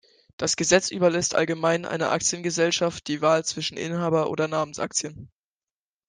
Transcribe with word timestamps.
Das 0.35 0.55
Gesetz 0.55 0.89
überlässt 0.89 1.35
allgemein 1.35 1.85
einer 1.85 2.09
Aktiengesellschaft 2.11 3.07
die 3.07 3.21
Wahl 3.21 3.45
zwischen 3.45 3.77
Inhaber- 3.77 4.31
oder 4.31 4.47
Namensaktien. 4.47 5.29